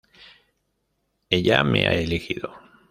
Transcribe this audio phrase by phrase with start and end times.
[1.29, 2.51] Ella me ha elegido.